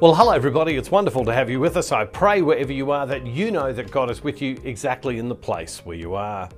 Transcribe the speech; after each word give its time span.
Well, 0.00 0.14
hello, 0.14 0.32
everybody. 0.32 0.76
It's 0.76 0.90
wonderful 0.90 1.26
to 1.26 1.34
have 1.34 1.50
you 1.50 1.60
with 1.60 1.76
us. 1.76 1.92
I 1.92 2.06
pray 2.06 2.40
wherever 2.40 2.72
you 2.72 2.90
are 2.90 3.06
that 3.06 3.26
you 3.26 3.50
know 3.50 3.70
that 3.70 3.90
God 3.90 4.08
is 4.10 4.24
with 4.24 4.40
you 4.40 4.58
exactly 4.64 5.18
in 5.18 5.28
the 5.28 5.34
place 5.34 5.84
where 5.84 5.94
you 5.94 6.14
are. 6.14 6.48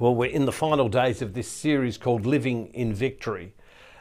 Well, 0.00 0.16
we're 0.16 0.30
in 0.30 0.44
the 0.44 0.50
final 0.50 0.88
days 0.88 1.22
of 1.22 1.34
this 1.34 1.46
series 1.46 1.96
called 1.96 2.26
Living 2.26 2.66
in 2.74 2.92
Victory. 2.92 3.54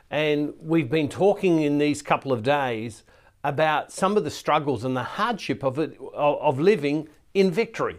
And 0.10 0.56
we've 0.60 0.90
been 0.90 1.08
talking 1.08 1.62
in 1.62 1.78
these 1.78 2.02
couple 2.02 2.34
of 2.34 2.42
days 2.42 3.04
about 3.44 3.92
some 3.92 4.18
of 4.18 4.24
the 4.24 4.32
struggles 4.32 4.86
and 4.86 4.98
the 4.98 5.04
hardship 5.04 5.64
of, 5.64 5.78
it, 5.78 5.96
of 6.16 6.60
living 6.60 7.08
in 7.36 7.52
victory. 7.52 7.98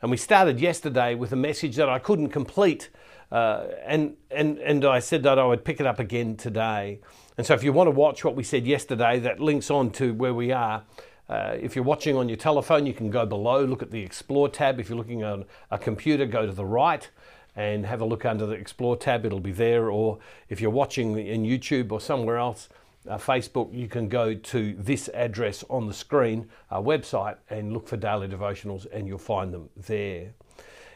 And 0.00 0.10
we 0.10 0.16
started 0.16 0.58
yesterday 0.58 1.14
with 1.14 1.32
a 1.32 1.36
message 1.36 1.76
that 1.76 1.90
I 1.90 1.98
couldn't 1.98 2.30
complete. 2.30 2.88
Uh, 3.30 3.66
and, 3.84 4.16
and, 4.30 4.56
and 4.60 4.82
I 4.86 4.98
said 5.00 5.24
that 5.24 5.38
I 5.38 5.44
would 5.44 5.62
pick 5.62 5.78
it 5.78 5.84
up 5.84 5.98
again 5.98 6.38
today. 6.38 7.00
And 7.38 7.46
so, 7.46 7.54
if 7.54 7.62
you 7.62 7.72
want 7.72 7.88
to 7.88 7.92
watch 7.92 8.24
what 8.24 8.34
we 8.34 8.42
said 8.42 8.66
yesterday, 8.66 9.18
that 9.20 9.40
links 9.40 9.70
on 9.70 9.90
to 9.92 10.14
where 10.14 10.34
we 10.34 10.52
are. 10.52 10.84
Uh, 11.28 11.56
if 11.60 11.74
you're 11.74 11.84
watching 11.84 12.16
on 12.16 12.28
your 12.28 12.36
telephone, 12.36 12.86
you 12.86 12.94
can 12.94 13.10
go 13.10 13.26
below, 13.26 13.64
look 13.64 13.82
at 13.82 13.90
the 13.90 14.02
Explore 14.02 14.48
tab. 14.48 14.80
If 14.80 14.88
you're 14.88 14.96
looking 14.96 15.24
on 15.24 15.44
a 15.70 15.78
computer, 15.78 16.24
go 16.24 16.46
to 16.46 16.52
the 16.52 16.64
right 16.64 17.08
and 17.56 17.86
have 17.86 18.00
a 18.00 18.04
look 18.04 18.24
under 18.24 18.46
the 18.46 18.54
Explore 18.54 18.96
tab, 18.96 19.24
it'll 19.24 19.40
be 19.40 19.52
there. 19.52 19.90
Or 19.90 20.18
if 20.48 20.60
you're 20.60 20.70
watching 20.70 21.18
in 21.18 21.42
YouTube 21.42 21.90
or 21.90 22.00
somewhere 22.00 22.36
else, 22.36 22.68
uh, 23.08 23.16
Facebook, 23.16 23.72
you 23.74 23.88
can 23.88 24.08
go 24.08 24.34
to 24.34 24.74
this 24.74 25.08
address 25.14 25.64
on 25.70 25.86
the 25.86 25.94
screen, 25.94 26.48
our 26.70 26.82
website, 26.82 27.36
and 27.50 27.72
look 27.72 27.88
for 27.88 27.96
daily 27.96 28.28
devotionals, 28.28 28.86
and 28.92 29.06
you'll 29.08 29.18
find 29.18 29.54
them 29.54 29.70
there. 29.76 30.32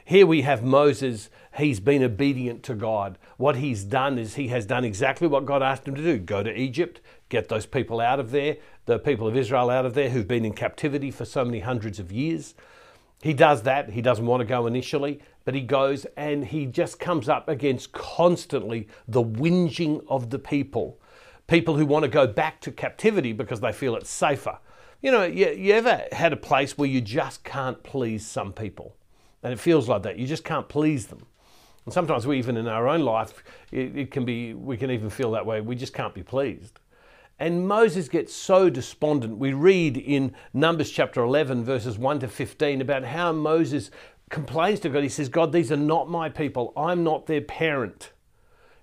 Here 0.04 0.26
we 0.26 0.42
have 0.42 0.62
Moses. 0.62 1.30
He's 1.56 1.80
been 1.80 2.02
obedient 2.02 2.62
to 2.64 2.74
God. 2.74 3.18
What 3.36 3.56
he's 3.56 3.84
done 3.84 4.18
is 4.18 4.34
he 4.34 4.48
has 4.48 4.66
done 4.66 4.84
exactly 4.84 5.28
what 5.28 5.46
God 5.46 5.62
asked 5.62 5.86
him 5.86 5.94
to 5.94 6.02
do 6.02 6.18
go 6.18 6.42
to 6.42 6.52
Egypt, 6.52 7.00
get 7.28 7.48
those 7.48 7.66
people 7.66 8.00
out 8.00 8.20
of 8.20 8.30
there, 8.30 8.56
the 8.86 8.98
people 8.98 9.26
of 9.26 9.36
Israel 9.36 9.70
out 9.70 9.86
of 9.86 9.94
there 9.94 10.10
who've 10.10 10.28
been 10.28 10.44
in 10.44 10.52
captivity 10.52 11.10
for 11.10 11.24
so 11.24 11.44
many 11.44 11.60
hundreds 11.60 11.98
of 11.98 12.10
years. 12.10 12.54
He 13.22 13.34
does 13.34 13.62
that. 13.62 13.90
He 13.90 14.00
doesn't 14.00 14.24
want 14.24 14.40
to 14.40 14.46
go 14.46 14.66
initially, 14.66 15.20
but 15.44 15.54
he 15.54 15.60
goes 15.60 16.06
and 16.16 16.46
he 16.46 16.66
just 16.66 16.98
comes 16.98 17.28
up 17.28 17.48
against 17.48 17.92
constantly 17.92 18.88
the 19.06 19.22
whinging 19.22 20.02
of 20.08 20.30
the 20.30 20.38
people. 20.38 20.98
People 21.46 21.76
who 21.76 21.84
want 21.84 22.04
to 22.04 22.08
go 22.08 22.26
back 22.26 22.60
to 22.62 22.72
captivity 22.72 23.32
because 23.32 23.60
they 23.60 23.72
feel 23.72 23.96
it's 23.96 24.08
safer. 24.08 24.58
You 25.02 25.10
know, 25.10 25.24
you, 25.24 25.48
you 25.50 25.74
ever 25.74 26.04
had 26.12 26.32
a 26.32 26.36
place 26.36 26.78
where 26.78 26.88
you 26.88 27.00
just 27.00 27.44
can't 27.44 27.82
please 27.82 28.26
some 28.26 28.52
people? 28.52 28.96
And 29.42 29.52
it 29.52 29.58
feels 29.58 29.88
like 29.88 30.02
that. 30.02 30.18
You 30.18 30.26
just 30.26 30.44
can't 30.44 30.68
please 30.68 31.06
them. 31.06 31.26
And 31.84 31.94
sometimes 31.94 32.26
we 32.26 32.38
even 32.38 32.56
in 32.56 32.68
our 32.68 32.88
own 32.88 33.00
life, 33.00 33.42
it, 33.72 33.96
it 33.96 34.10
can 34.10 34.24
be, 34.24 34.54
we 34.54 34.76
can 34.76 34.90
even 34.90 35.10
feel 35.10 35.30
that 35.32 35.46
way. 35.46 35.60
We 35.60 35.76
just 35.76 35.94
can't 35.94 36.14
be 36.14 36.22
pleased. 36.22 36.78
And 37.38 37.66
Moses 37.66 38.08
gets 38.10 38.34
so 38.34 38.68
despondent. 38.68 39.38
We 39.38 39.54
read 39.54 39.96
in 39.96 40.34
Numbers 40.52 40.90
chapter 40.90 41.22
11, 41.22 41.64
verses 41.64 41.96
1 41.96 42.20
to 42.20 42.28
15, 42.28 42.82
about 42.82 43.04
how 43.04 43.32
Moses 43.32 43.90
complains 44.28 44.80
to 44.80 44.90
God. 44.90 45.02
He 45.02 45.08
says, 45.08 45.30
God, 45.30 45.50
these 45.50 45.72
are 45.72 45.76
not 45.76 46.10
my 46.10 46.28
people. 46.28 46.74
I'm 46.76 47.02
not 47.02 47.26
their 47.26 47.40
parent. 47.40 48.12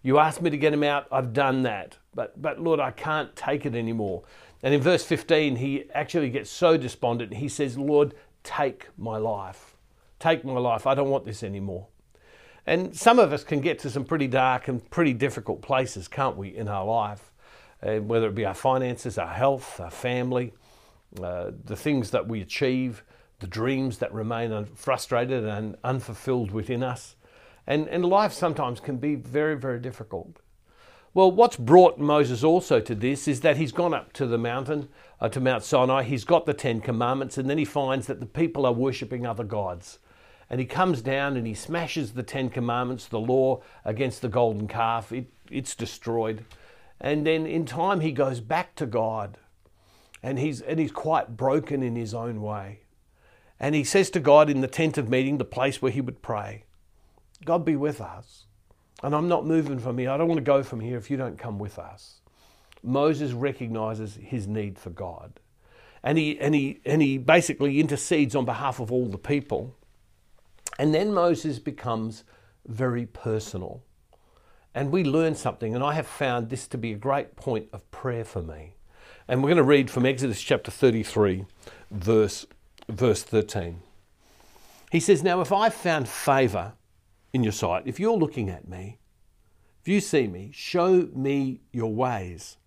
You 0.01 0.17
asked 0.17 0.41
me 0.41 0.49
to 0.49 0.57
get 0.57 0.71
them 0.71 0.83
out. 0.83 1.05
I've 1.11 1.33
done 1.33 1.61
that. 1.63 1.97
But, 2.15 2.41
but 2.41 2.59
Lord, 2.59 2.79
I 2.79 2.89
can't 2.89 3.35
take 3.35 3.65
it 3.67 3.75
anymore. 3.75 4.23
And 4.63 4.73
in 4.73 4.81
verse 4.81 5.03
15, 5.03 5.57
he 5.57 5.85
actually 5.93 6.31
gets 6.31 6.49
so 6.49 6.77
despondent. 6.77 7.35
He 7.35 7.47
says, 7.47 7.77
Lord, 7.77 8.15
take 8.43 8.87
my 8.97 9.17
life. 9.17 9.76
Take 10.19 10.43
my 10.43 10.53
life. 10.53 10.87
I 10.87 10.95
don't 10.95 11.09
want 11.09 11.25
this 11.25 11.43
anymore. 11.43 11.87
And 12.65 12.95
some 12.95 13.17
of 13.17 13.31
us 13.31 13.43
can 13.43 13.61
get 13.61 13.79
to 13.79 13.89
some 13.89 14.03
pretty 14.03 14.27
dark 14.27 14.67
and 14.67 14.87
pretty 14.89 15.13
difficult 15.13 15.61
places, 15.61 16.07
can't 16.07 16.35
we, 16.35 16.49
in 16.49 16.67
our 16.67 16.85
life? 16.85 17.31
Uh, 17.81 17.97
whether 17.97 18.27
it 18.27 18.35
be 18.35 18.45
our 18.45 18.53
finances, 18.53 19.17
our 19.17 19.33
health, 19.33 19.79
our 19.79 19.91
family, 19.91 20.53
uh, 21.21 21.51
the 21.63 21.75
things 21.75 22.11
that 22.11 22.27
we 22.27 22.41
achieve, 22.41 23.03
the 23.39 23.47
dreams 23.47 23.99
that 23.99 24.11
remain 24.13 24.65
frustrated 24.65 25.45
and 25.45 25.77
unfulfilled 25.83 26.51
within 26.51 26.83
us. 26.83 27.15
And, 27.67 27.87
and 27.87 28.03
life 28.03 28.33
sometimes 28.33 28.79
can 28.79 28.97
be 28.97 29.15
very, 29.15 29.55
very 29.55 29.79
difficult. 29.79 30.39
Well, 31.13 31.31
what's 31.31 31.55
brought 31.55 31.97
Moses 31.97 32.43
also 32.43 32.79
to 32.79 32.95
this 32.95 33.27
is 33.27 33.41
that 33.41 33.57
he's 33.57 33.71
gone 33.71 33.93
up 33.93 34.11
to 34.13 34.25
the 34.25 34.37
mountain, 34.37 34.89
uh, 35.21 35.29
to 35.29 35.39
Mount 35.39 35.63
Sinai, 35.63 36.03
he's 36.03 36.25
got 36.25 36.45
the 36.45 36.53
Ten 36.53 36.81
Commandments, 36.81 37.37
and 37.37 37.49
then 37.49 37.57
he 37.57 37.65
finds 37.65 38.07
that 38.07 38.19
the 38.19 38.25
people 38.25 38.65
are 38.65 38.73
worshipping 38.73 39.25
other 39.25 39.43
gods 39.43 39.99
and 40.49 40.59
he 40.59 40.65
comes 40.65 41.01
down 41.01 41.35
and 41.35 41.45
he 41.45 41.53
smashes 41.53 42.13
the 42.13 42.23
Ten 42.23 42.49
Commandments, 42.49 43.07
the 43.07 43.19
law 43.19 43.61
against 43.83 44.21
the 44.21 44.29
golden 44.29 44.67
calf. 44.67 45.11
It, 45.11 45.27
it's 45.51 45.75
destroyed. 45.75 46.45
And 46.99 47.27
then 47.27 47.45
in 47.45 47.65
time 47.65 47.99
he 47.99 48.11
goes 48.11 48.39
back 48.39 48.75
to 48.75 48.85
God 48.85 49.37
and 50.23 50.39
he's, 50.39 50.61
and 50.61 50.79
he's 50.79 50.91
quite 50.91 51.35
broken 51.35 51.83
in 51.83 51.95
his 51.95 52.13
own 52.13 52.41
way. 52.41 52.81
And 53.59 53.75
he 53.75 53.83
says 53.83 54.09
to 54.11 54.19
God 54.19 54.49
in 54.49 54.61
the 54.61 54.67
tent 54.67 54.97
of 54.97 55.09
meeting, 55.09 55.37
the 55.37 55.45
place 55.45 55.81
where 55.81 55.91
he 55.91 56.01
would 56.01 56.21
pray, 56.21 56.63
God 57.43 57.65
be 57.65 57.75
with 57.75 57.99
us. 57.99 58.45
And 59.03 59.13
I'm 59.13 59.27
not 59.27 59.45
moving 59.45 59.79
from 59.79 59.97
here. 59.97 60.09
I 60.09 60.17
don't 60.17 60.27
want 60.27 60.39
to 60.39 60.43
go 60.43 60.63
from 60.63 60.79
here 60.79 60.97
if 60.97 61.11
you 61.11 61.17
don't 61.17 61.37
come 61.37 61.59
with 61.59 61.77
us. 61.77 62.21
Moses 62.83 63.31
recognizes 63.31 64.15
his 64.15 64.47
need 64.47 64.79
for 64.79 64.89
God. 64.89 65.39
And 66.03 66.17
he, 66.17 66.39
and, 66.39 66.55
he, 66.55 66.79
and 66.85 67.01
he 67.01 67.17
basically 67.17 67.79
intercedes 67.79 68.35
on 68.35 68.45
behalf 68.45 68.79
of 68.79 68.91
all 68.91 69.07
the 69.07 69.17
people. 69.17 69.75
And 70.77 70.93
then 70.93 71.13
Moses 71.13 71.59
becomes 71.59 72.23
very 72.65 73.05
personal. 73.05 73.83
And 74.75 74.91
we 74.91 75.03
learn 75.03 75.33
something, 75.33 75.73
and 75.73 75.83
I 75.83 75.93
have 75.93 76.05
found 76.05 76.49
this 76.49 76.67
to 76.67 76.77
be 76.77 76.93
a 76.93 76.97
great 76.97 77.35
point 77.35 77.67
of 77.73 77.89
prayer 77.89 78.23
for 78.23 78.43
me. 78.43 78.75
And 79.27 79.41
we're 79.41 79.49
going 79.49 79.57
to 79.57 79.63
read 79.63 79.89
from 79.89 80.05
Exodus 80.05 80.41
chapter 80.41 80.69
33, 80.69 81.45
verse, 81.89 82.45
verse 82.87 83.23
13. 83.23 83.81
He 84.91 84.99
says, 84.99 85.23
Now, 85.23 85.41
if 85.41 85.51
I've 85.51 85.73
found 85.73 86.07
favor 86.07 86.73
in 87.33 87.43
your 87.43 87.53
sight, 87.53 87.83
if 87.85 87.99
you're 87.99 88.17
looking 88.17 88.49
at 88.49 88.67
me, 88.67 88.99
if 89.81 89.87
you 89.87 89.99
see 89.99 90.27
me, 90.27 90.51
show 90.53 91.09
me 91.13 91.61
your 91.71 91.93
ways 91.93 92.57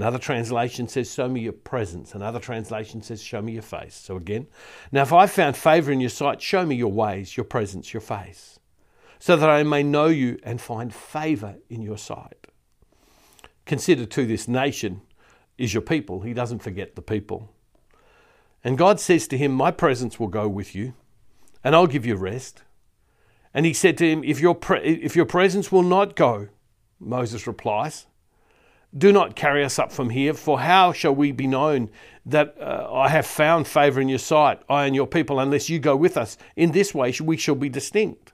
Another 0.00 0.18
translation 0.18 0.88
says, 0.88 1.12
Show 1.12 1.28
me 1.28 1.40
your 1.40 1.52
presence. 1.52 2.14
Another 2.14 2.40
translation 2.40 3.02
says, 3.02 3.22
Show 3.22 3.42
me 3.42 3.52
your 3.52 3.60
face. 3.60 3.94
So 3.94 4.16
again, 4.16 4.46
now 4.90 5.02
if 5.02 5.12
I've 5.12 5.30
found 5.30 5.58
favor 5.58 5.92
in 5.92 6.00
your 6.00 6.08
sight, 6.08 6.40
show 6.40 6.64
me 6.64 6.74
your 6.74 6.90
ways, 6.90 7.36
your 7.36 7.44
presence, 7.44 7.92
your 7.92 8.00
face, 8.00 8.58
so 9.18 9.36
that 9.36 9.50
I 9.50 9.62
may 9.62 9.82
know 9.82 10.06
you 10.06 10.38
and 10.42 10.58
find 10.58 10.94
favor 10.94 11.56
in 11.68 11.82
your 11.82 11.98
sight. 11.98 12.46
Consider 13.66 14.06
to 14.06 14.24
this 14.24 14.48
nation 14.48 15.02
is 15.58 15.74
your 15.74 15.82
people. 15.82 16.22
He 16.22 16.32
doesn't 16.32 16.60
forget 16.62 16.96
the 16.96 17.02
people. 17.02 17.52
And 18.64 18.78
God 18.78 19.00
says 19.00 19.28
to 19.28 19.36
him, 19.36 19.52
My 19.52 19.70
presence 19.70 20.18
will 20.18 20.28
go 20.28 20.48
with 20.48 20.74
you, 20.74 20.94
and 21.62 21.74
I'll 21.74 21.86
give 21.86 22.06
you 22.06 22.16
rest. 22.16 22.62
And 23.52 23.66
he 23.66 23.74
said 23.74 23.98
to 23.98 24.10
him, 24.10 24.24
If 24.24 24.40
your, 24.40 24.54
pre- 24.54 24.80
if 24.80 25.14
your 25.14 25.26
presence 25.26 25.70
will 25.70 25.82
not 25.82 26.16
go, 26.16 26.48
Moses 26.98 27.46
replies, 27.46 28.06
do 28.96 29.12
not 29.12 29.36
carry 29.36 29.64
us 29.64 29.78
up 29.78 29.92
from 29.92 30.10
here, 30.10 30.34
for 30.34 30.60
how 30.60 30.92
shall 30.92 31.14
we 31.14 31.32
be 31.32 31.46
known 31.46 31.90
that 32.26 32.56
uh, 32.60 32.88
I 32.92 33.08
have 33.08 33.26
found 33.26 33.66
favour 33.66 34.00
in 34.00 34.08
your 34.08 34.18
sight, 34.18 34.60
I 34.68 34.86
and 34.86 34.94
your 34.94 35.06
people, 35.06 35.38
unless 35.38 35.68
you 35.68 35.78
go 35.78 35.96
with 35.96 36.16
us? 36.16 36.36
In 36.56 36.72
this 36.72 36.94
way 36.94 37.14
we 37.22 37.36
shall 37.36 37.54
be 37.54 37.68
distinct, 37.68 38.32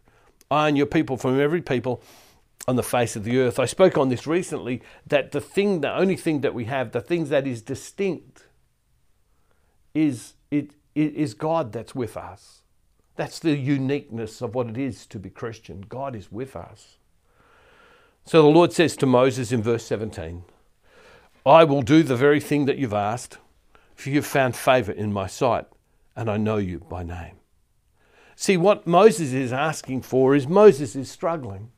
I 0.51 0.69
and 0.69 0.77
your 0.77 0.87
people 0.87 1.17
from 1.17 1.39
every 1.41 1.63
people 1.63 2.03
on 2.67 2.77
the 2.77 2.83
face 2.83 3.17
of 3.17 3.25
the 3.25 3.39
earth. 3.39 3.59
I 3.59 3.67
spoke 3.67 3.97
on 3.97 4.09
this 4.09 4.27
recently 4.27 4.83
that 5.07 5.33
the 5.33 5.41
thing, 5.41 5.83
the 5.83 5.95
only 5.95 6.17
thing 6.17 6.41
that 6.41 6.55
we 6.55 6.65
have, 6.65 6.93
the 6.93 7.01
things 7.01 7.29
that 7.29 7.47
is 7.47 7.63
distinct, 7.63 8.47
is 9.95 10.35
it 10.51 10.73
is 10.95 11.35
God 11.35 11.73
that's 11.73 11.95
with 11.95 12.17
us. 12.17 12.63
That's 13.17 13.39
the 13.39 13.57
uniqueness 13.57 14.41
of 14.41 14.55
what 14.55 14.69
it 14.69 14.79
is 14.79 15.07
to 15.07 15.19
be 15.19 15.29
Christian. 15.29 15.83
God 15.83 16.17
is 16.17 16.33
with 16.33 16.57
us. 16.57 16.97
So 18.27 18.43
the 18.43 18.49
Lord 18.49 18.73
says 18.73 18.97
to 18.97 19.07
Moses 19.07 19.53
in 19.53 19.63
verse 19.63 19.85
17, 19.85 20.43
I 21.47 21.63
will 21.63 21.83
do 21.83 22.03
the 22.03 22.17
very 22.17 22.41
thing 22.41 22.65
that 22.65 22.77
you've 22.77 22.93
asked, 22.93 23.39
for 23.95 24.11
you've 24.11 24.27
found 24.27 24.57
favour 24.57 24.91
in 24.91 25.13
my 25.13 25.29
sight, 25.29 25.67
and 26.17 26.29
I 26.29 26.37
know 26.37 26.57
you 26.57 26.81
by 26.81 27.05
name. 27.05 27.37
See, 28.35 28.57
what 28.57 28.85
Moses 28.85 29.33
is 29.33 29.53
asking 29.53 30.03
for 30.03 30.35
is 30.35 30.49
Moses 30.49 30.97
is 30.97 31.09
struggling. 31.09 31.71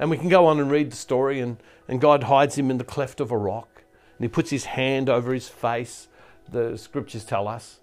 And 0.00 0.10
we 0.10 0.18
can 0.18 0.28
go 0.28 0.46
on 0.46 0.58
and 0.58 0.68
read 0.68 0.90
the 0.90 0.96
story, 0.96 1.38
and, 1.38 1.58
and 1.86 2.00
God 2.00 2.24
hides 2.24 2.58
him 2.58 2.68
in 2.68 2.78
the 2.78 2.84
cleft 2.84 3.20
of 3.20 3.30
a 3.30 3.38
rock, 3.38 3.84
and 4.18 4.24
he 4.24 4.28
puts 4.28 4.50
his 4.50 4.64
hand 4.64 5.08
over 5.08 5.32
his 5.32 5.48
face, 5.48 6.08
the 6.50 6.76
scriptures 6.76 7.24
tell 7.24 7.46
us. 7.46 7.78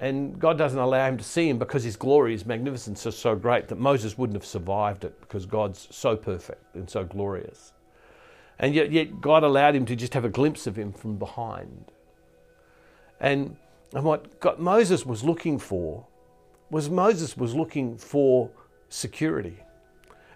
And 0.00 0.38
God 0.38 0.58
doesn't 0.58 0.78
allow 0.78 1.06
him 1.08 1.18
to 1.18 1.24
see 1.24 1.48
him 1.48 1.58
because 1.58 1.84
his 1.84 1.96
glory, 1.96 2.32
his 2.32 2.46
magnificence 2.46 3.04
is 3.06 3.16
so 3.16 3.36
great 3.36 3.68
that 3.68 3.78
Moses 3.78 4.16
wouldn't 4.18 4.36
have 4.36 4.46
survived 4.46 5.04
it 5.04 5.20
because 5.20 5.46
God's 5.46 5.88
so 5.90 6.16
perfect 6.16 6.74
and 6.74 6.88
so 6.88 7.04
glorious. 7.04 7.74
And 8.58 8.74
yet, 8.74 8.90
yet 8.92 9.20
God 9.20 9.44
allowed 9.44 9.74
him 9.74 9.84
to 9.86 9.96
just 9.96 10.14
have 10.14 10.24
a 10.24 10.30
glimpse 10.30 10.66
of 10.66 10.76
him 10.76 10.92
from 10.92 11.16
behind. 11.16 11.92
And, 13.20 13.56
and 13.94 14.04
what 14.04 14.40
God, 14.40 14.58
Moses 14.58 15.04
was 15.04 15.22
looking 15.22 15.58
for 15.58 16.06
was 16.70 16.88
Moses 16.88 17.36
was 17.36 17.54
looking 17.54 17.98
for 17.98 18.50
security. 18.88 19.58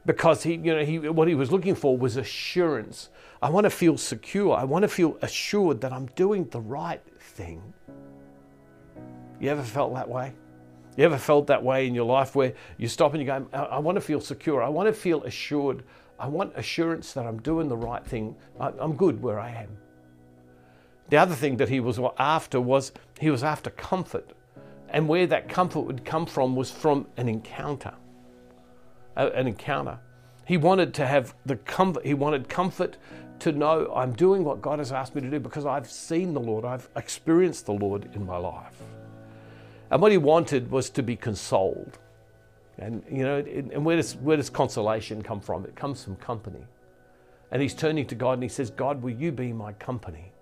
because 0.07 0.43
he, 0.43 0.55
you 0.55 0.75
know, 0.75 0.85
he, 0.85 0.99
what 0.99 1.29
he 1.29 1.35
was 1.35 1.51
looking 1.51 1.75
for 1.75 1.97
was 1.97 2.17
assurance. 2.17 3.09
I 3.41 3.49
want 3.51 3.65
to 3.65 3.71
feel 3.71 3.97
secure. 3.97 4.57
I 4.57 4.65
want 4.65 4.83
to 4.83 4.89
feel 4.89 5.17
assured 5.23 5.81
that 5.81 5.93
I'm 5.93 6.07
doing 6.15 6.45
the 6.51 6.61
right 6.61 7.03
thing. 7.19 7.73
You 9.41 9.51
ever 9.51 9.63
felt 9.63 9.95
that 9.95 10.09
way? 10.09 10.33
You 10.97 11.05
ever 11.05 11.19
felt 11.19 11.49
that 11.49 11.63
way 11.63 11.87
in 11.87 11.95
your 11.95 12.05
life 12.05 12.37
where 12.37 12.55
you 12.79 12.87
stop 12.87 13.15
and 13.15 13.21
you 13.21 13.27
go, 13.27 13.47
I, 13.53 13.79
want 13.79 13.97
to 13.97 14.01
feel 14.01 14.21
secure. 14.21 14.63
I 14.63 14.69
want 14.69 14.87
to 14.87 14.93
feel 14.93 15.25
assured. 15.25 15.83
I 16.21 16.29
want 16.29 16.53
assurance 16.57 17.13
that 17.15 17.27
I'm 17.27 17.41
doing 17.41 17.69
the 17.69 17.77
right 17.77 18.05
thing. 18.05 18.37
I, 18.61 18.73
I'm 18.79 18.95
good 18.95 19.21
where 19.21 19.41
I 19.41 19.51
am. 19.51 19.77
The 21.09 21.17
other 21.17 21.35
thing 21.35 21.57
that 21.57 21.69
he 21.69 21.81
was 21.81 21.99
after 22.19 22.61
was 22.61 22.93
he 23.19 23.31
was 23.31 23.43
after 23.43 23.71
comfort. 23.71 24.33
And 24.89 25.09
where 25.09 25.27
that 25.27 25.49
comfort 25.49 25.81
would 25.81 26.05
come 26.05 26.27
from 26.27 26.55
was 26.55 26.71
from 26.71 27.09
an 27.17 27.29
encounter. 27.29 27.95
An 29.17 29.49
encounter. 29.49 29.99
He 30.47 30.57
wanted 30.57 30.95
to 30.95 31.07
have 31.07 31.35
the 31.45 31.57
comfort, 31.57 32.07
he 32.07 32.15
wanted 32.15 32.49
comfort 32.49 32.99
to 33.41 33.53
know 33.53 33.93
I'm 33.95 34.13
doing 34.13 34.45
what 34.45 34.63
God 34.63 34.79
has 34.79 34.93
asked 34.93 35.15
me 35.15 35.23
to 35.23 35.31
do 35.31 35.41
because 35.41 35.67
I've 35.67 35.91
seen 35.91 36.35
the 36.35 36.41
Lord, 36.41 36.65
I've 36.65 36.89
experienced 36.97 37.67
the 37.67 37.73
Lord 37.73 38.09
in 38.15 38.25
my 38.25 38.37
life. 38.37 38.81
And 39.91 40.01
what 40.01 40.13
he 40.13 40.19
wanted 40.19 40.71
was 40.71 40.91
to 40.91 41.03
be 41.03 41.17
consoled. 41.17 41.99
And, 42.79 43.03
you 43.11 43.23
know, 43.23 43.37
and 43.37 43.85
where 43.85 43.97
does, 43.97 44.17
where 44.17 44.37
does 44.37 44.51
consolation 44.51 45.23
come 45.23 45.41
from? 45.41 45.65
It 45.65 45.77
comes 45.77 46.03
from 46.03 46.17
company. 46.17 46.65
And 47.53 47.63
he's 47.63 47.75
turning 47.75 48.07
to 48.07 48.15
God 48.15 48.33
and 48.33 48.43
he 48.43 48.49
says, 48.49 48.71
God, 48.71 49.03
will 49.03 49.13
you 49.13 49.31
be 49.31 49.53
my 49.53 49.73
company? 49.75 50.33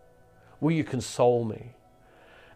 Will 0.61 0.71
you 0.71 0.85
console 0.85 1.45
me? 1.45 1.73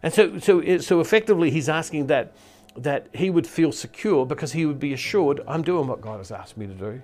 And 0.01 0.13
so, 0.13 0.39
so, 0.39 0.77
so 0.79 0.99
effectively, 0.99 1.51
he's 1.51 1.69
asking 1.69 2.07
that, 2.07 2.33
that 2.75 3.07
he 3.13 3.29
would 3.29 3.45
feel 3.45 3.71
secure 3.71 4.25
because 4.25 4.53
he 4.53 4.65
would 4.65 4.79
be 4.79 4.93
assured, 4.93 5.41
I'm 5.47 5.61
doing 5.61 5.87
what 5.87 6.01
God 6.01 6.17
has 6.17 6.31
asked 6.31 6.57
me 6.57 6.65
to 6.67 6.73
do. 6.73 7.01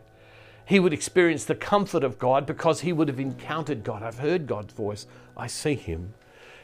He 0.65 0.79
would 0.79 0.93
experience 0.93 1.45
the 1.45 1.55
comfort 1.55 2.03
of 2.03 2.17
God 2.17 2.45
because 2.45 2.81
he 2.81 2.93
would 2.93 3.07
have 3.07 3.19
encountered 3.19 3.83
God. 3.83 4.01
I've 4.01 4.19
heard 4.19 4.47
God's 4.47 4.73
voice, 4.73 5.05
I 5.35 5.47
see 5.47 5.75
him. 5.75 6.13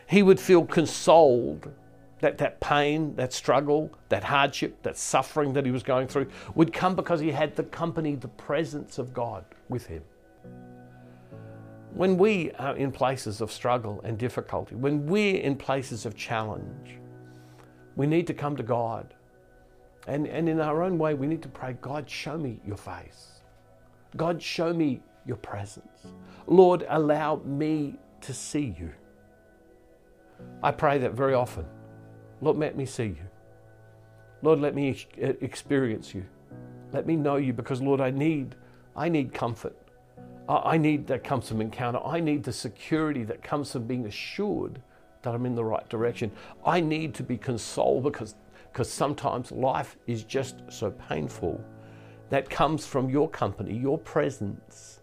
He 0.07 0.23
would 0.23 0.39
feel 0.39 0.65
consoled 0.65 1.71
that 2.19 2.37
that 2.37 2.59
pain, 2.59 3.15
that 3.15 3.33
struggle, 3.33 3.91
that 4.09 4.23
hardship, 4.23 4.81
that 4.83 4.97
suffering 4.97 5.53
that 5.53 5.65
he 5.65 5.71
was 5.71 5.83
going 5.83 6.07
through 6.07 6.27
would 6.55 6.73
come 6.73 6.95
because 6.95 7.19
he 7.19 7.31
had 7.31 7.55
the 7.55 7.63
company, 7.63 8.15
the 8.15 8.27
presence 8.27 8.97
of 8.97 9.13
God 9.13 9.45
with 9.69 9.85
him. 9.85 10.03
When 11.93 12.17
we 12.17 12.51
are 12.53 12.75
in 12.75 12.91
places 12.91 13.41
of 13.41 13.51
struggle 13.51 14.01
and 14.03 14.17
difficulty, 14.17 14.75
when 14.75 15.05
we're 15.07 15.41
in 15.41 15.55
places 15.55 16.05
of 16.05 16.15
challenge, 16.15 16.99
we 17.95 18.05
need 18.05 18.27
to 18.27 18.33
come 18.33 18.55
to 18.55 18.63
God. 18.63 19.13
And, 20.07 20.27
and 20.27 20.47
in 20.47 20.59
our 20.59 20.83
own 20.83 20.97
way, 20.97 21.13
we 21.13 21.27
need 21.27 21.41
to 21.41 21.49
pray, 21.49 21.75
God, 21.81 22.09
show 22.09 22.37
me 22.37 22.59
your 22.65 22.77
face. 22.77 23.41
God, 24.15 24.41
show 24.41 24.73
me 24.73 25.01
your 25.25 25.37
presence. 25.37 26.07
Lord, 26.47 26.85
allow 26.89 27.41
me 27.45 27.95
to 28.21 28.33
see 28.33 28.75
you. 28.79 28.91
I 30.63 30.71
pray 30.71 30.97
that 30.99 31.13
very 31.13 31.33
often. 31.33 31.65
Lord, 32.41 32.57
let 32.57 32.75
me 32.77 32.85
see 32.85 33.05
you. 33.05 33.27
Lord, 34.41 34.59
let 34.59 34.73
me 34.73 35.05
experience 35.17 36.15
you. 36.15 36.25
Let 36.93 37.05
me 37.05 37.15
know 37.15 37.35
you 37.35 37.53
because, 37.53 37.81
Lord, 37.81 37.99
I 37.99 38.09
need, 38.09 38.55
I 38.95 39.09
need 39.09 39.33
comfort. 39.33 39.75
I 40.47 40.77
need 40.77 41.05
that 41.07 41.23
comes 41.23 41.49
from 41.49 41.61
encounter. 41.61 41.99
I 42.03 42.19
need 42.19 42.43
the 42.43 42.53
security 42.53 43.23
that 43.25 43.43
comes 43.43 43.71
from 43.71 43.85
being 43.85 44.07
assured 44.07 44.81
that 45.21 45.35
I'm 45.35 45.45
in 45.45 45.53
the 45.53 45.63
right 45.63 45.87
direction. 45.89 46.31
I 46.65 46.79
need 46.79 47.13
to 47.15 47.23
be 47.23 47.37
consoled 47.37 48.03
because, 48.03 48.35
because 48.71 48.91
sometimes 48.91 49.51
life 49.51 49.97
is 50.07 50.23
just 50.23 50.63
so 50.69 50.89
painful. 50.91 51.63
That 52.29 52.49
comes 52.49 52.85
from 52.85 53.09
your 53.09 53.29
company, 53.29 53.77
your 53.77 53.97
presence 53.97 55.01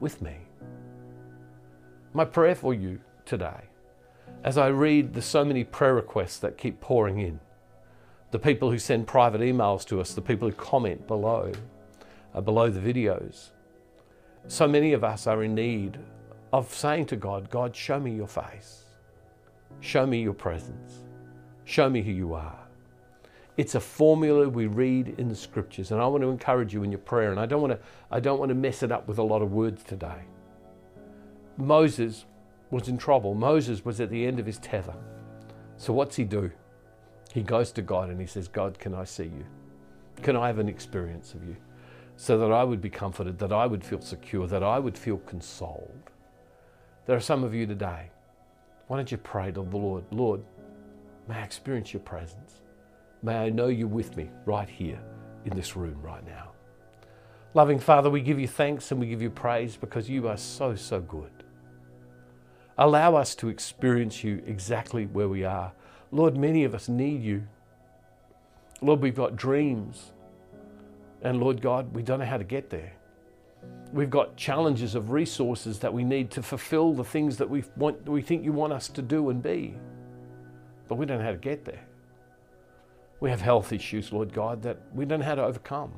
with 0.00 0.22
me. 0.22 0.36
My 2.12 2.24
prayer 2.24 2.54
for 2.54 2.72
you 2.72 3.00
today 3.24 3.64
as 4.44 4.58
I 4.58 4.66
read 4.66 5.14
the 5.14 5.22
so 5.22 5.42
many 5.42 5.64
prayer 5.64 5.94
requests 5.94 6.38
that 6.40 6.58
keep 6.58 6.80
pouring 6.80 7.18
in, 7.18 7.40
the 8.30 8.38
people 8.38 8.70
who 8.70 8.78
send 8.78 9.06
private 9.06 9.40
emails 9.40 9.86
to 9.86 10.00
us, 10.00 10.12
the 10.12 10.20
people 10.20 10.48
who 10.48 10.54
comment 10.54 11.06
below, 11.06 11.50
uh, 12.34 12.40
below 12.42 12.68
the 12.68 12.80
videos, 12.80 13.50
so 14.46 14.68
many 14.68 14.92
of 14.92 15.02
us 15.02 15.26
are 15.26 15.42
in 15.42 15.54
need 15.54 15.98
of 16.52 16.72
saying 16.72 17.06
to 17.06 17.16
God, 17.16 17.48
God, 17.48 17.74
show 17.74 17.98
me 17.98 18.14
your 18.14 18.28
face. 18.28 18.84
Show 19.80 20.06
me 20.06 20.22
your 20.22 20.34
presence. 20.34 21.04
Show 21.64 21.88
me 21.88 22.02
who 22.02 22.12
you 22.12 22.34
are. 22.34 22.58
It's 23.56 23.76
a 23.76 23.80
formula 23.80 24.48
we 24.48 24.66
read 24.66 25.14
in 25.16 25.28
the 25.28 25.34
scriptures, 25.34 25.90
and 25.90 26.02
I 26.02 26.06
want 26.06 26.22
to 26.22 26.28
encourage 26.28 26.74
you 26.74 26.82
in 26.82 26.92
your 26.92 26.98
prayer. 26.98 27.30
And 27.30 27.40
I 27.40 27.46
don't 27.46 27.62
want 27.62 27.72
to, 27.72 27.78
I 28.10 28.20
don't 28.20 28.38
want 28.38 28.50
to 28.50 28.54
mess 28.54 28.82
it 28.82 28.92
up 28.92 29.08
with 29.08 29.18
a 29.18 29.22
lot 29.22 29.40
of 29.40 29.52
words 29.52 29.82
today. 29.82 30.22
Moses 31.56 32.26
was 32.74 32.88
in 32.88 32.98
trouble. 32.98 33.34
Moses 33.34 33.84
was 33.84 34.00
at 34.00 34.10
the 34.10 34.26
end 34.26 34.40
of 34.40 34.46
his 34.46 34.58
tether. 34.58 34.96
So 35.76 35.92
what's 35.92 36.16
he 36.16 36.24
do? 36.24 36.50
He 37.32 37.42
goes 37.42 37.70
to 37.72 37.82
God 37.82 38.10
and 38.10 38.20
he 38.20 38.26
says, 38.26 38.48
God, 38.48 38.78
can 38.78 38.94
I 38.94 39.04
see 39.04 39.24
you? 39.24 39.44
Can 40.22 40.36
I 40.36 40.48
have 40.48 40.58
an 40.58 40.68
experience 40.68 41.34
of 41.34 41.44
you? 41.44 41.56
So 42.16 42.36
that 42.38 42.52
I 42.52 42.64
would 42.64 42.80
be 42.80 42.90
comforted, 42.90 43.38
that 43.38 43.52
I 43.52 43.66
would 43.66 43.84
feel 43.84 44.00
secure, 44.00 44.46
that 44.48 44.62
I 44.62 44.78
would 44.78 44.98
feel 44.98 45.18
consoled. 45.18 46.10
There 47.06 47.16
are 47.16 47.20
some 47.20 47.44
of 47.44 47.54
you 47.54 47.66
today. 47.66 48.10
Why 48.88 48.96
don't 48.96 49.10
you 49.10 49.18
pray 49.18 49.46
to 49.52 49.62
the 49.62 49.76
Lord? 49.76 50.04
Lord, 50.10 50.42
may 51.28 51.36
I 51.36 51.42
experience 51.42 51.92
your 51.92 52.02
presence. 52.02 52.60
May 53.22 53.36
I 53.36 53.50
know 53.50 53.68
you 53.68 53.86
with 53.86 54.16
me 54.16 54.30
right 54.46 54.68
here 54.68 55.00
in 55.44 55.56
this 55.56 55.76
room 55.76 56.00
right 56.02 56.26
now. 56.26 56.50
Loving 57.54 57.78
Father, 57.78 58.10
we 58.10 58.20
give 58.20 58.40
you 58.40 58.48
thanks 58.48 58.90
and 58.90 59.00
we 59.00 59.06
give 59.06 59.22
you 59.22 59.30
praise 59.30 59.76
because 59.76 60.10
you 60.10 60.26
are 60.26 60.36
so, 60.36 60.74
so 60.74 61.00
good. 61.00 61.43
Allow 62.76 63.14
us 63.14 63.34
to 63.36 63.48
experience 63.48 64.24
you 64.24 64.42
exactly 64.46 65.06
where 65.06 65.28
we 65.28 65.44
are. 65.44 65.72
Lord, 66.10 66.36
many 66.36 66.64
of 66.64 66.74
us 66.74 66.88
need 66.88 67.22
you. 67.22 67.46
Lord, 68.80 69.00
we've 69.00 69.14
got 69.14 69.36
dreams. 69.36 70.12
And 71.22 71.40
Lord 71.40 71.62
God, 71.62 71.94
we 71.94 72.02
don't 72.02 72.18
know 72.18 72.26
how 72.26 72.36
to 72.36 72.44
get 72.44 72.70
there. 72.70 72.92
We've 73.92 74.10
got 74.10 74.36
challenges 74.36 74.94
of 74.94 75.10
resources 75.10 75.78
that 75.78 75.92
we 75.92 76.04
need 76.04 76.30
to 76.32 76.42
fulfill 76.42 76.92
the 76.92 77.04
things 77.04 77.36
that 77.36 77.48
we 77.48 77.64
want 77.76 78.08
we 78.08 78.20
think 78.20 78.44
you 78.44 78.52
want 78.52 78.72
us 78.72 78.88
to 78.88 79.02
do 79.02 79.30
and 79.30 79.42
be. 79.42 79.74
But 80.88 80.96
we 80.96 81.06
don't 81.06 81.18
know 81.18 81.24
how 81.24 81.30
to 81.30 81.36
get 81.36 81.64
there. 81.64 81.80
We 83.20 83.30
have 83.30 83.40
health 83.40 83.72
issues, 83.72 84.12
Lord 84.12 84.32
God, 84.34 84.62
that 84.62 84.78
we 84.92 85.04
don't 85.06 85.20
know 85.20 85.26
how 85.26 85.36
to 85.36 85.44
overcome. 85.44 85.92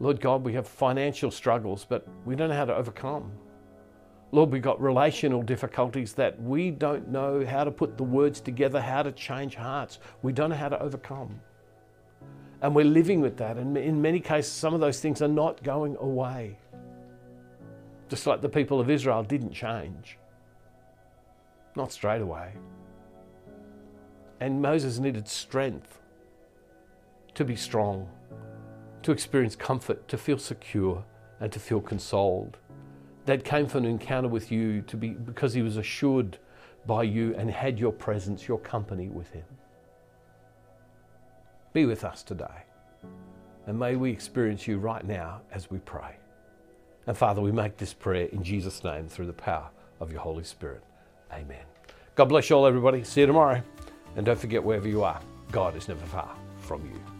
Lord 0.00 0.20
God, 0.20 0.44
we 0.44 0.54
have 0.54 0.66
financial 0.66 1.30
struggles, 1.30 1.84
but 1.86 2.06
we 2.24 2.36
don't 2.36 2.48
know 2.48 2.56
how 2.56 2.64
to 2.64 2.74
overcome. 2.74 3.32
Lord, 4.30 4.50
we've 4.50 4.62
got 4.62 4.80
relational 4.80 5.42
difficulties 5.42 6.12
that 6.14 6.40
we 6.42 6.70
don't 6.70 7.08
know 7.08 7.46
how 7.46 7.64
to 7.64 7.70
put 7.70 7.96
the 7.96 8.04
words 8.04 8.40
together, 8.40 8.80
how 8.80 9.02
to 9.02 9.12
change 9.12 9.54
hearts. 9.54 9.98
We 10.22 10.32
don't 10.32 10.50
know 10.50 10.56
how 10.56 10.68
to 10.68 10.80
overcome. 10.80 11.40
And 12.60 12.74
we're 12.74 12.84
living 12.84 13.20
with 13.20 13.38
that. 13.38 13.56
And 13.56 13.76
in 13.78 14.02
many 14.02 14.20
cases, 14.20 14.52
some 14.52 14.74
of 14.74 14.80
those 14.80 15.00
things 15.00 15.22
are 15.22 15.28
not 15.28 15.62
going 15.62 15.96
away. 15.96 16.58
Just 18.10 18.26
like 18.26 18.42
the 18.42 18.48
people 18.48 18.80
of 18.80 18.90
Israel 18.90 19.22
didn't 19.22 19.52
change. 19.52 20.18
Not 21.74 21.90
straight 21.90 22.20
away. 22.20 22.52
And 24.40 24.60
Moses 24.60 24.98
needed 24.98 25.26
strength 25.26 26.00
to 27.34 27.44
be 27.44 27.56
strong, 27.56 28.08
to 29.02 29.12
experience 29.12 29.56
comfort, 29.56 30.06
to 30.08 30.18
feel 30.18 30.38
secure, 30.38 31.04
and 31.40 31.50
to 31.52 31.58
feel 31.58 31.80
consoled 31.80 32.58
that 33.28 33.44
came 33.44 33.66
from 33.66 33.84
an 33.84 33.90
encounter 33.90 34.26
with 34.26 34.50
you 34.50 34.80
to 34.82 34.96
be 34.96 35.10
because 35.10 35.52
he 35.52 35.60
was 35.60 35.76
assured 35.76 36.38
by 36.86 37.02
you 37.02 37.34
and 37.36 37.50
had 37.50 37.78
your 37.78 37.92
presence, 37.92 38.48
your 38.48 38.58
company 38.58 39.08
with 39.08 39.30
him. 39.30 39.44
Be 41.74 41.84
with 41.84 42.04
us 42.04 42.22
today. 42.22 42.64
And 43.66 43.78
may 43.78 43.96
we 43.96 44.10
experience 44.10 44.66
you 44.66 44.78
right 44.78 45.06
now 45.06 45.42
as 45.52 45.70
we 45.70 45.76
pray. 45.80 46.16
And 47.06 47.14
Father, 47.14 47.42
we 47.42 47.52
make 47.52 47.76
this 47.76 47.92
prayer 47.92 48.28
in 48.32 48.42
Jesus' 48.42 48.82
name 48.82 49.08
through 49.08 49.26
the 49.26 49.34
power 49.34 49.68
of 50.00 50.10
your 50.10 50.22
Holy 50.22 50.44
Spirit. 50.44 50.82
Amen. 51.30 51.64
God 52.14 52.30
bless 52.30 52.48
you 52.48 52.56
all, 52.56 52.66
everybody. 52.66 53.04
See 53.04 53.20
you 53.20 53.26
tomorrow. 53.26 53.62
And 54.16 54.24
don't 54.24 54.38
forget, 54.38 54.64
wherever 54.64 54.88
you 54.88 55.04
are, 55.04 55.20
God 55.52 55.76
is 55.76 55.86
never 55.86 56.06
far 56.06 56.34
from 56.56 56.86
you. 56.86 57.17